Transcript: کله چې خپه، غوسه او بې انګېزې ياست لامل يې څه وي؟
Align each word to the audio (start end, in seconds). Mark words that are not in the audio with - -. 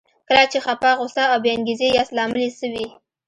کله 0.27 0.43
چې 0.51 0.57
خپه، 0.65 0.89
غوسه 0.99 1.23
او 1.31 1.37
بې 1.43 1.49
انګېزې 1.55 1.87
ياست 1.97 2.11
لامل 2.17 2.37
يې 2.45 2.49
څه 2.59 2.67
وي؟ 2.73 2.85